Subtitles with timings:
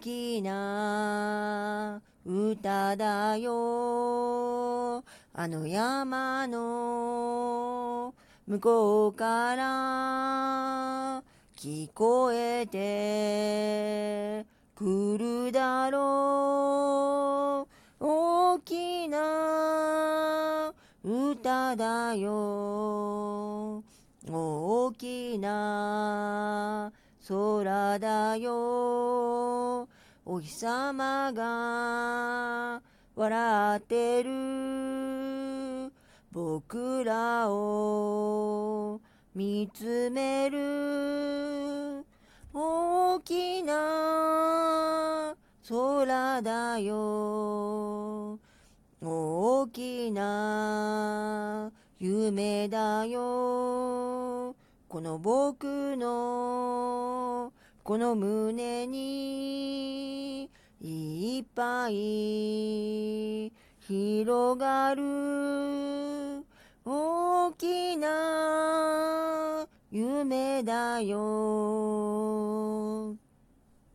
[0.00, 5.04] 大きな歌だよ。
[5.34, 8.14] あの山の
[8.46, 11.22] 向こうから
[11.54, 17.68] 聞こえてくるだろ
[18.00, 18.06] う。
[18.06, 20.72] 大きな
[21.04, 23.84] 歌だよ。
[24.30, 26.90] 大きな
[27.28, 29.88] 空だよ。
[30.24, 32.82] お日様が
[33.14, 35.92] 笑ってる。
[36.32, 39.00] 僕らを
[39.34, 42.04] 見つめる。
[42.54, 45.34] 大きな
[45.68, 48.38] 空だよ。
[49.02, 54.54] 大きな夢だよ。
[54.90, 57.52] この僕の
[57.84, 63.52] この胸にいっぱい
[63.86, 66.44] 広がる
[66.84, 72.19] 大きな夢だよ。